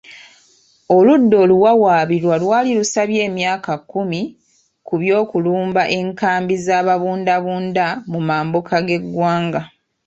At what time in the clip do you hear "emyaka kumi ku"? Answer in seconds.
3.29-4.93